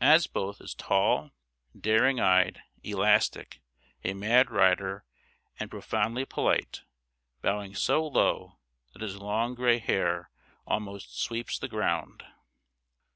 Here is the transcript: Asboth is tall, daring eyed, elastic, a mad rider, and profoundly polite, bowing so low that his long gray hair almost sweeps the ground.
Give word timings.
Asboth 0.00 0.60
is 0.60 0.74
tall, 0.74 1.30
daring 1.80 2.18
eyed, 2.18 2.60
elastic, 2.82 3.60
a 4.02 4.14
mad 4.14 4.50
rider, 4.50 5.04
and 5.60 5.70
profoundly 5.70 6.24
polite, 6.24 6.80
bowing 7.40 7.76
so 7.76 8.04
low 8.04 8.58
that 8.94 9.02
his 9.02 9.16
long 9.18 9.54
gray 9.54 9.78
hair 9.78 10.32
almost 10.66 11.20
sweeps 11.22 11.56
the 11.56 11.68
ground. 11.68 12.24